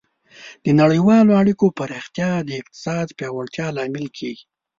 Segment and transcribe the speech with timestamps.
[0.63, 4.45] د نړیوالو اړیکو پراختیا د اقتصاد پیاوړتیا لامل کیږي.